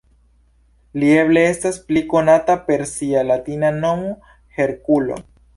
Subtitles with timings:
[1.01, 4.13] Li eble estas pli konata per sia latina nomo
[4.57, 5.25] Herkulo.